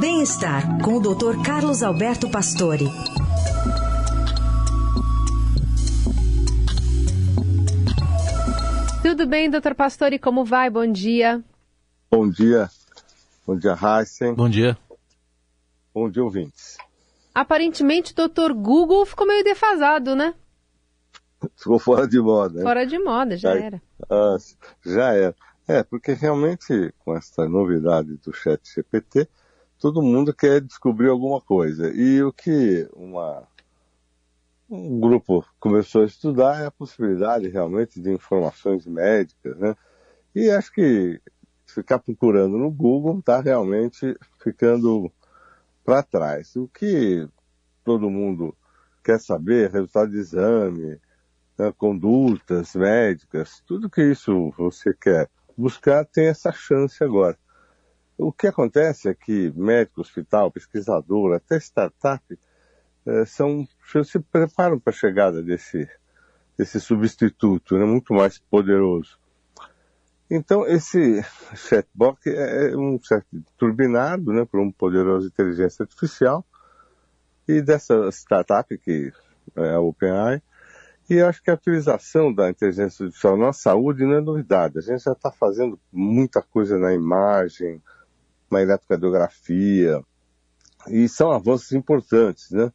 Bem-estar 0.00 0.82
com 0.82 0.94
o 0.94 1.00
Dr. 1.00 1.44
Carlos 1.44 1.82
Alberto 1.82 2.30
Pastore. 2.30 2.86
Tudo 9.02 9.26
bem, 9.26 9.50
doutor 9.50 9.74
Pastore? 9.74 10.18
Como 10.18 10.42
vai? 10.42 10.70
Bom 10.70 10.90
dia. 10.90 11.44
Bom 12.10 12.26
dia. 12.30 12.70
Bom 13.46 13.58
dia, 13.58 13.74
Heisen. 13.74 14.32
Bom 14.34 14.48
dia. 14.48 14.78
Bom 15.92 16.10
dia, 16.10 16.24
ouvintes. 16.24 16.78
Aparentemente, 17.34 18.12
o 18.12 18.16
doutor 18.16 18.54
Google 18.54 19.04
ficou 19.04 19.26
meio 19.26 19.44
defasado, 19.44 20.16
né? 20.16 20.32
Ficou 21.54 21.78
fora 21.78 22.08
de 22.08 22.18
moda. 22.18 22.60
Né? 22.60 22.62
Fora 22.62 22.86
de 22.86 22.98
moda, 22.98 23.36
já 23.36 23.50
era. 23.50 23.82
Ah, 24.08 24.36
já 24.82 25.12
era. 25.12 25.36
É, 25.68 25.82
porque 25.82 26.14
realmente, 26.14 26.90
com 27.00 27.14
essa 27.14 27.46
novidade 27.46 28.16
do 28.16 28.32
chat 28.32 28.60
GPT, 28.74 29.28
todo 29.80 30.02
mundo 30.02 30.34
quer 30.34 30.60
descobrir 30.60 31.08
alguma 31.08 31.40
coisa. 31.40 31.90
E 31.92 32.22
o 32.22 32.32
que 32.32 32.86
uma, 32.94 33.42
um 34.68 35.00
grupo 35.00 35.44
começou 35.58 36.02
a 36.02 36.06
estudar 36.06 36.60
é 36.62 36.66
a 36.66 36.70
possibilidade 36.70 37.48
realmente 37.48 38.00
de 38.00 38.12
informações 38.12 38.86
médicas, 38.86 39.56
né? 39.58 39.74
E 40.34 40.50
acho 40.50 40.70
que 40.72 41.20
ficar 41.66 41.98
procurando 41.98 42.58
no 42.58 42.70
Google 42.70 43.18
está 43.18 43.40
realmente 43.40 44.16
ficando 44.38 45.10
para 45.82 46.02
trás. 46.02 46.54
O 46.56 46.68
que 46.68 47.26
todo 47.82 48.10
mundo 48.10 48.54
quer 49.02 49.18
saber, 49.18 49.70
resultado 49.70 50.10
de 50.10 50.18
exame, 50.18 51.00
né, 51.58 51.72
condutas 51.76 52.74
médicas, 52.74 53.62
tudo 53.66 53.88
que 53.88 54.02
isso 54.02 54.52
você 54.58 54.92
quer 54.92 55.28
buscar 55.56 56.04
tem 56.04 56.26
essa 56.26 56.52
chance 56.52 57.02
agora. 57.02 57.38
O 58.22 58.30
que 58.30 58.46
acontece 58.46 59.08
é 59.08 59.14
que 59.14 59.50
médico, 59.56 60.02
hospital, 60.02 60.50
pesquisador, 60.50 61.34
até 61.34 61.56
startup, 61.56 62.22
eh, 63.06 63.24
são, 63.24 63.66
se 64.04 64.18
preparam 64.18 64.78
para 64.78 64.92
a 64.92 64.96
chegada 64.96 65.42
desse, 65.42 65.88
desse 66.56 66.78
substituto, 66.78 67.78
né, 67.78 67.84
muito 67.86 68.12
mais 68.12 68.38
poderoso. 68.38 69.18
Então, 70.30 70.66
esse 70.66 71.22
chatbot 71.56 72.18
é, 72.26 72.72
é 72.72 72.76
um 72.76 73.00
chat 73.02 73.24
turbinado 73.56 74.34
né, 74.34 74.44
por 74.44 74.60
uma 74.60 74.70
poderosa 74.70 75.26
inteligência 75.26 75.84
artificial 75.84 76.44
e 77.48 77.62
dessa 77.62 78.10
startup, 78.12 78.76
que 78.76 79.10
é 79.56 79.70
a 79.70 79.80
OpenAI, 79.80 80.42
e 81.08 81.20
acho 81.22 81.42
que 81.42 81.50
a 81.50 81.54
utilização 81.54 82.32
da 82.32 82.50
inteligência 82.50 83.04
artificial 83.06 83.36
na 83.38 83.52
saúde 83.54 84.04
não 84.04 84.14
é 84.14 84.20
novidade. 84.20 84.78
A 84.78 84.82
gente 84.82 85.02
já 85.02 85.12
está 85.12 85.32
fazendo 85.32 85.80
muita 85.90 86.42
coisa 86.42 86.78
na 86.78 86.92
imagem, 86.92 87.82
na 88.50 88.62
eletrocardiografia, 88.62 90.02
e 90.88 91.08
são 91.08 91.30
avanços 91.30 91.72
importantes, 91.72 92.50
né? 92.50 92.72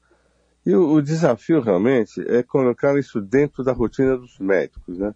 E 0.66 0.74
o, 0.76 0.94
o, 0.94 1.02
desafio 1.02 1.62
realmente 1.62 2.22
é 2.28 2.42
colocar 2.42 2.98
isso 2.98 3.22
dentro 3.22 3.64
da 3.64 3.72
rotina 3.72 4.18
dos 4.18 4.40
médicos, 4.40 4.98
né? 4.98 5.14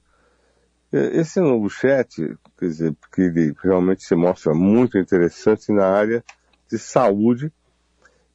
Esse 0.92 1.40
novo 1.40 1.70
chat, 1.70 2.16
quer 2.58 2.66
dizer, 2.66 2.96
que 3.14 3.22
ele 3.22 3.56
realmente 3.64 4.04
se 4.04 4.16
mostra 4.16 4.54
muito 4.56 4.98
interessante 4.98 5.72
na 5.72 5.86
área 5.86 6.24
de 6.68 6.80
saúde 6.80 7.52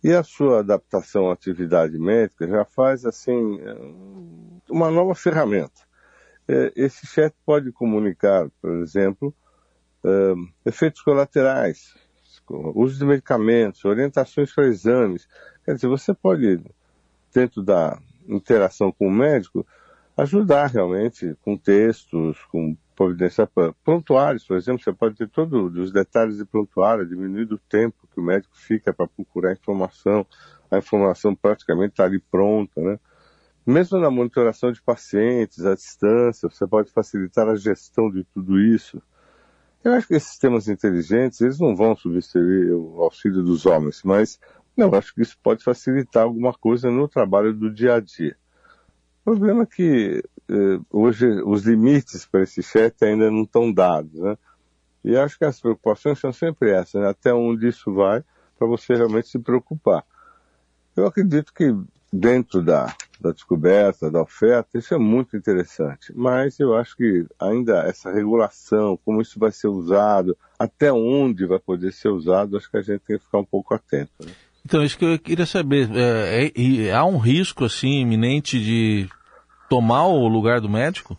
e 0.02 0.12
a 0.12 0.22
sua 0.22 0.60
adaptação 0.60 1.30
à 1.30 1.32
atividade 1.32 1.98
médica 1.98 2.46
já 2.46 2.64
faz 2.64 3.04
assim 3.04 3.58
uma 4.70 4.88
nova 4.88 5.16
ferramenta. 5.16 5.80
Esse 6.76 7.06
chat 7.06 7.34
pode 7.44 7.72
comunicar, 7.72 8.48
por 8.60 8.70
exemplo, 8.82 9.34
efeitos 10.64 11.02
colaterais, 11.02 11.94
uso 12.48 12.98
de 12.98 13.04
medicamentos, 13.04 13.84
orientações 13.84 14.52
para 14.54 14.66
exames. 14.66 15.28
Quer 15.64 15.74
dizer, 15.74 15.88
você 15.88 16.12
pode, 16.12 16.60
dentro 17.32 17.62
da 17.62 17.98
interação 18.28 18.92
com 18.92 19.08
o 19.08 19.12
médico, 19.12 19.66
ajudar 20.16 20.66
realmente 20.66 21.36
com 21.42 21.56
textos, 21.56 22.38
com 22.50 22.76
providência 22.94 23.48
prontuários, 23.84 24.44
por 24.44 24.56
exemplo, 24.56 24.82
você 24.82 24.92
pode 24.92 25.16
ter 25.16 25.28
todos 25.28 25.76
os 25.76 25.92
detalhes 25.92 26.36
de 26.36 26.44
prontuário, 26.44 27.06
diminuir 27.06 27.52
o 27.52 27.58
tempo 27.58 28.08
que 28.12 28.20
o 28.20 28.22
médico 28.22 28.56
fica 28.56 28.92
para 28.92 29.08
procurar 29.08 29.52
informação, 29.52 30.24
a 30.70 30.78
informação 30.78 31.34
praticamente 31.34 31.92
está 31.92 32.04
ali 32.04 32.20
pronta, 32.20 32.80
né? 32.80 32.98
Mesmo 33.66 33.98
na 33.98 34.10
monitoração 34.10 34.70
de 34.70 34.82
pacientes 34.82 35.64
à 35.64 35.74
distância, 35.74 36.48
você 36.48 36.66
pode 36.66 36.90
facilitar 36.92 37.48
a 37.48 37.56
gestão 37.56 38.10
de 38.10 38.22
tudo 38.24 38.60
isso. 38.60 39.02
Eu 39.84 39.92
acho 39.92 40.08
que 40.08 40.14
esses 40.14 40.30
sistemas 40.30 40.66
inteligentes, 40.66 41.42
eles 41.42 41.60
não 41.60 41.76
vão 41.76 41.94
substituir 41.94 42.72
o 42.72 43.02
auxílio 43.02 43.42
dos 43.42 43.66
homens, 43.66 44.02
mas 44.02 44.40
eu 44.74 44.92
acho 44.94 45.14
que 45.14 45.20
isso 45.20 45.36
pode 45.42 45.62
facilitar 45.62 46.22
alguma 46.22 46.54
coisa 46.54 46.90
no 46.90 47.06
trabalho 47.06 47.52
do 47.52 47.70
dia 47.70 47.96
a 47.96 48.00
dia. 48.00 48.34
O 49.20 49.32
problema 49.32 49.64
é 49.64 49.66
que 49.66 50.24
eh, 50.48 50.80
hoje 50.90 51.26
os 51.42 51.64
limites 51.64 52.24
para 52.24 52.42
esse 52.42 52.62
chat 52.62 52.94
ainda 53.04 53.30
não 53.30 53.42
estão 53.42 53.70
dados, 53.70 54.14
né? 54.14 54.38
E 55.04 55.16
acho 55.18 55.38
que 55.38 55.44
as 55.44 55.60
preocupações 55.60 56.18
são 56.18 56.32
sempre 56.32 56.70
essas, 56.70 57.00
né? 57.00 57.08
até 57.08 57.32
onde 57.34 57.68
isso 57.68 57.92
vai, 57.92 58.24
para 58.58 58.66
você 58.66 58.94
realmente 58.94 59.28
se 59.28 59.38
preocupar. 59.38 60.02
Eu 60.96 61.06
acredito 61.06 61.52
que 61.52 61.76
dentro 62.10 62.62
da, 62.62 62.86
da 63.24 63.32
descoberta, 63.32 64.10
da 64.10 64.20
oferta, 64.20 64.78
isso 64.78 64.94
é 64.94 64.98
muito 64.98 65.36
interessante. 65.36 66.12
Mas 66.14 66.60
eu 66.60 66.76
acho 66.76 66.94
que 66.96 67.26
ainda 67.40 67.78
essa 67.80 68.12
regulação, 68.12 68.98
como 69.02 69.22
isso 69.22 69.38
vai 69.38 69.50
ser 69.50 69.68
usado, 69.68 70.36
até 70.58 70.92
onde 70.92 71.46
vai 71.46 71.58
poder 71.58 71.92
ser 71.92 72.08
usado, 72.08 72.56
acho 72.56 72.70
que 72.70 72.76
a 72.76 72.82
gente 72.82 73.00
tem 73.00 73.18
que 73.18 73.24
ficar 73.24 73.38
um 73.38 73.44
pouco 73.44 73.72
atento. 73.72 74.12
Né? 74.20 74.32
Então, 74.64 74.84
isso 74.84 74.98
que 74.98 75.04
eu 75.04 75.18
queria 75.18 75.46
saber. 75.46 75.88
É, 75.94 76.52
é, 76.54 76.92
há 76.92 77.04
um 77.04 77.18
risco 77.18 77.64
assim 77.64 78.00
iminente 78.00 78.62
de 78.62 79.08
tomar 79.68 80.06
o 80.06 80.28
lugar 80.28 80.60
do 80.60 80.68
médico? 80.68 81.16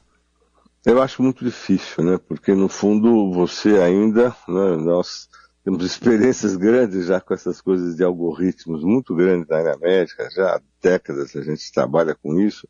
Eu 0.85 1.01
acho 1.01 1.23
muito 1.23 1.43
difícil, 1.43 2.03
né? 2.03 2.19
Porque 2.27 2.53
no 2.53 2.69
fundo 2.69 3.31
você 3.31 3.79
ainda, 3.79 4.29
né, 4.47 4.75
nós 4.77 5.27
temos 5.65 5.83
experiências 5.83 6.55
grandes 6.55 7.07
já 7.07 7.19
com 7.19 7.33
essas 7.33 7.59
coisas 7.59 7.95
de 7.95 8.03
algoritmos 8.03 8.83
muito 8.83 9.15
grandes 9.15 9.49
na 9.49 9.57
área 9.57 9.75
médica, 9.75 10.29
já 10.29 10.57
há 10.57 10.61
décadas 10.79 11.35
a 11.35 11.41
gente 11.41 11.73
trabalha 11.73 12.13
com 12.13 12.39
isso, 12.39 12.69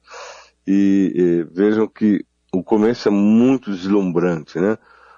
e, 0.66 1.11
e 1.13 1.44
vejam 1.53 1.89
que 1.89 2.25
o 2.53 2.63
começo 2.63 3.09
é 3.09 3.11
muito 3.11 3.69
deslumbrante, 3.69 4.57
né? 4.61 4.78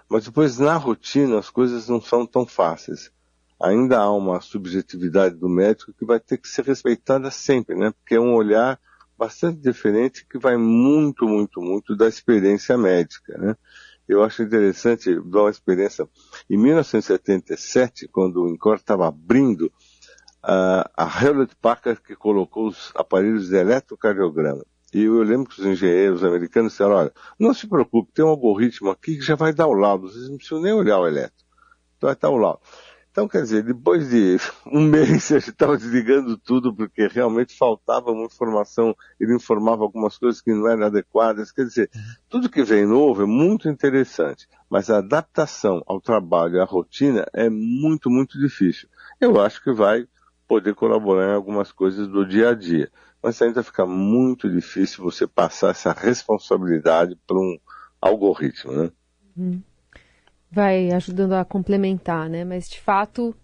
Mas 0.10 0.26
depois 0.26 0.58
na 0.58 0.76
rotina 0.76 1.38
as 1.38 1.52
coisas 1.52 1.88
não 1.88 2.02
são 2.02 2.26
tão 2.26 2.48
fáceis. 2.48 3.12
Ainda 3.62 4.00
há 4.00 4.12
uma 4.12 4.42
subjetividade 4.42 5.36
do 5.36 5.48
médico 5.48 5.94
que 5.94 6.06
vai 6.06 6.20
ter 6.20 6.38
que 6.40 6.48
ser 6.48 6.66
respeitada 6.66 7.30
sempre, 7.30 7.76
né? 7.76 7.92
Porque 7.92 8.16
é 8.16 8.20
um 8.20 8.34
olhar 8.34 8.80
bastante 9.16 9.60
diferente 9.60 10.26
que 10.28 10.40
vai 10.40 10.58
muito, 10.58 11.28
muito, 11.28 11.62
muito 11.62 11.96
da 11.96 12.08
experiência 12.08 12.76
médica, 12.76 13.38
né? 13.38 13.56
Eu 14.08 14.24
acho 14.24 14.44
interessante 14.44 15.14
dar 15.22 15.42
uma 15.42 15.50
experiência. 15.50 16.08
Em 16.50 16.58
1977, 16.58 18.08
quando 18.08 18.44
o 18.44 18.50
Incor 18.50 18.76
estava 18.76 19.08
abrindo, 19.08 19.72
a, 20.42 20.90
a 20.96 21.24
Hewlett 21.24 21.56
Packard 21.62 22.02
que 22.02 22.16
colocou 22.16 22.68
os 22.68 22.92
aparelhos 22.96 23.50
de 23.50 23.56
eletrocardiograma. 23.58 24.64
E 24.94 25.04
eu 25.04 25.22
lembro 25.22 25.50
que 25.50 25.60
os 25.60 25.68
engenheiros 25.68 26.24
americanos 26.24 26.72
disseram, 26.72 26.94
olha, 26.94 27.14
não 27.38 27.54
se 27.54 27.68
preocupe, 27.68 28.14
tem 28.14 28.24
um 28.24 28.30
algoritmo 28.30 28.90
aqui 28.90 29.18
que 29.18 29.22
já 29.22 29.36
vai 29.36 29.54
dar 29.54 29.68
o 29.68 29.74
laudo, 29.74 30.10
vocês 30.10 30.30
não 30.30 30.38
precisam 30.38 30.62
nem 30.62 30.72
olhar 30.72 31.00
o 31.00 31.08
eletro. 31.08 31.46
Então 31.98 32.08
vai 32.08 32.14
estar 32.14 32.30
o 32.30 32.38
laudo. 32.38 32.62
Então, 33.18 33.28
quer 33.28 33.42
dizer, 33.42 33.64
depois 33.64 34.12
de 34.12 34.38
um 34.72 34.84
mês 34.84 35.08
gente 35.28 35.50
estava 35.50 35.76
desligando 35.76 36.38
tudo 36.38 36.72
porque 36.72 37.08
realmente 37.08 37.58
faltava 37.58 38.12
uma 38.12 38.26
informação, 38.26 38.96
ele 39.20 39.34
informava 39.34 39.82
algumas 39.82 40.20
coisas 40.20 40.40
que 40.40 40.54
não 40.54 40.68
eram 40.70 40.86
adequadas. 40.86 41.52
Quer 41.52 41.64
dizer, 41.64 41.90
uhum. 41.96 42.02
tudo 42.30 42.48
que 42.48 42.62
vem 42.62 42.86
novo 42.86 43.24
é 43.24 43.26
muito 43.26 43.68
interessante, 43.68 44.48
mas 44.70 44.92
a 44.92 45.00
adaptação 45.00 45.82
ao 45.88 46.00
trabalho, 46.00 46.62
à 46.62 46.66
rotina 46.66 47.26
é 47.34 47.50
muito, 47.50 48.08
muito 48.08 48.40
difícil. 48.40 48.88
Eu 49.20 49.42
acho 49.42 49.64
que 49.64 49.72
vai 49.74 50.08
poder 50.48 50.76
colaborar 50.76 51.32
em 51.32 51.36
algumas 51.36 51.72
coisas 51.72 52.08
do 52.08 52.24
dia 52.24 52.52
a 52.52 52.54
dia, 52.54 52.88
mas 53.24 53.42
ainda 53.42 53.64
fica 53.64 53.84
muito 53.84 54.48
difícil 54.48 55.04
você 55.04 55.26
passar 55.26 55.72
essa 55.72 55.92
responsabilidade 55.92 57.18
para 57.26 57.38
um 57.38 57.58
algoritmo, 58.00 58.74
né? 58.74 58.92
Hum 59.36 59.60
vai 60.52 60.92
ajudando 60.92 61.34
a 61.34 61.46
complementar, 61.46 62.30
né? 62.30 62.44
Mas 62.44 62.70
de 62.70 62.80
fato, 62.80 63.36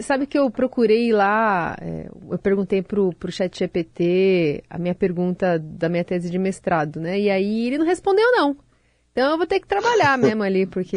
sabe 0.00 0.26
que 0.26 0.38
eu 0.38 0.50
procurei 0.50 1.12
lá, 1.12 1.76
é, 1.80 2.08
eu 2.30 2.38
perguntei 2.38 2.82
pro, 2.82 3.12
pro 3.14 3.32
chat 3.32 3.58
GPT 3.58 4.64
a 4.68 4.78
minha 4.78 4.94
pergunta 4.94 5.58
da 5.58 5.88
minha 5.88 6.04
tese 6.04 6.30
de 6.30 6.38
mestrado, 6.38 7.00
né? 7.00 7.18
E 7.18 7.30
aí 7.30 7.66
ele 7.66 7.78
não 7.78 7.86
respondeu 7.86 8.30
não. 8.32 8.56
Então 9.12 9.32
eu 9.32 9.36
vou 9.36 9.46
ter 9.46 9.60
que 9.60 9.66
trabalhar 9.66 10.16
mesmo 10.18 10.42
ali, 10.42 10.66
porque 10.66 10.96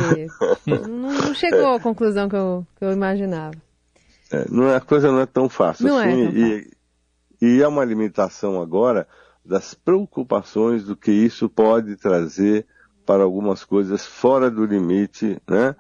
não, 0.66 0.98
não 0.98 1.34
chegou 1.36 1.76
à 1.76 1.80
conclusão 1.80 2.30
que 2.30 2.36
eu, 2.36 2.66
que 2.78 2.86
eu 2.86 2.92
imaginava. 2.92 3.56
É, 4.32 4.46
não 4.50 4.70
é, 4.70 4.76
a 4.76 4.82
coisa 4.82 5.12
não 5.12 5.20
é 5.20 5.26
tão 5.26 5.50
fácil 5.50 5.88
não 5.88 5.98
assim. 5.98 6.10
É 6.10 6.12
tão 6.12 6.38
e, 6.38 6.62
fácil. 6.62 6.78
e 7.42 7.62
é 7.62 7.68
uma 7.68 7.86
limitação 7.86 8.62
agora 8.62 9.08
das 9.46 9.74
preocupações 9.74 10.86
do 10.86 10.96
que 10.96 11.12
isso 11.12 11.50
pode 11.50 11.96
trazer 11.98 12.66
para 13.06 13.24
algumas 13.24 13.64
coisas 13.64 14.06
fora 14.06 14.50
do 14.50 14.66
limite, 14.66 15.38
né? 15.50 15.76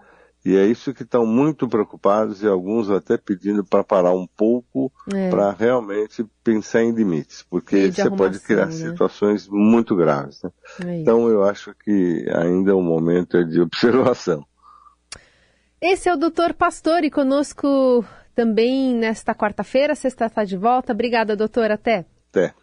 E 0.46 0.58
é 0.58 0.66
isso 0.66 0.94
que 0.94 1.04
estão 1.04 1.25
muito 1.25 1.70
preocupados 1.70 2.44
e 2.44 2.48
alguns 2.48 2.90
até 2.90 3.18
pedindo 3.18 3.64
para 3.64 3.81
parar 3.81 4.12
um 4.12 4.28
pouco 4.28 4.92
É. 5.14 5.30
para 5.30 5.52
realmente 5.52 6.25
pensar 6.44 6.84
em 6.84 6.92
limites, 6.92 7.46
porque 7.50 7.78
E 7.78 7.92
você 7.94 8.10
pode 8.12 8.40
criar 8.42 8.66
né? 8.66 8.72
situações 8.74 9.48
muito 9.48 9.96
graves. 9.96 10.44
né? 10.44 10.52
É. 10.86 11.00
Então 11.00 11.30
eu 11.30 11.44
acho 11.44 11.74
que 11.84 12.25
ainda 12.36 12.72
é 12.72 12.74
um 12.75 12.81
momento 12.84 13.42
de 13.46 13.62
observação. 13.62 14.46
Esse 15.81 16.10
é 16.10 16.14
o 16.14 16.18
doutor 16.18 16.54
Pastore 16.54 17.10
conosco 17.10 18.04
também 18.36 18.94
nesta 18.96 19.34
quarta-feira. 19.36 19.96
Sexta 19.96 20.25
está 20.25 20.44
de 20.44 20.58
volta. 20.58 20.92
Obrigada, 20.94 21.36
doutor. 21.38 21.72
Até. 21.72 22.06
Até. 22.31 22.54